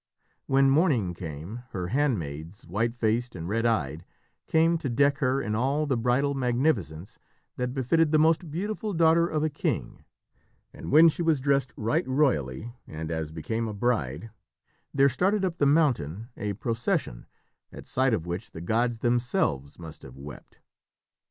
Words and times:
When 0.47 0.67
morning 0.67 1.13
came, 1.13 1.61
her 1.73 1.89
handmaids, 1.89 2.65
white 2.65 2.95
faced 2.95 3.35
and 3.35 3.47
red 3.47 3.67
eyed, 3.67 4.03
came 4.47 4.79
to 4.79 4.89
deck 4.89 5.19
her 5.19 5.39
in 5.39 5.53
all 5.53 5.85
the 5.85 5.95
bridal 5.95 6.33
magnificence 6.33 7.19
that 7.57 7.75
befitted 7.75 8.11
the 8.11 8.17
most 8.17 8.49
beautiful 8.49 8.93
daughter 8.93 9.27
of 9.27 9.43
a 9.43 9.49
king, 9.51 10.03
and 10.73 10.91
when 10.91 11.07
she 11.07 11.21
was 11.21 11.39
dressed 11.39 11.71
right 11.77 12.07
royally, 12.07 12.73
and 12.87 13.11
as 13.11 13.31
became 13.31 13.67
a 13.67 13.75
bride, 13.75 14.31
there 14.91 15.07
started 15.07 15.45
up 15.45 15.59
the 15.59 15.67
mountain 15.67 16.29
a 16.35 16.53
procession 16.53 17.27
at 17.71 17.85
sight 17.85 18.15
of 18.15 18.25
which 18.25 18.49
the 18.49 18.61
gods 18.61 18.97
themselves 19.05 19.77
must 19.77 20.01
have 20.01 20.17
wept. 20.17 20.61